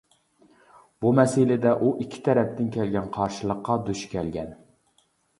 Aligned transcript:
بۇ 1.03 1.09
مەسىلىدە 1.17 1.73
ئۇ 1.87 1.91
ئىككى 2.03 2.21
تەرەپتىن 2.27 2.71
كەلگەن 2.77 3.11
قارشىلىققا 3.17 3.75
دۇچ 3.91 4.01
كەلگەن. 4.15 4.49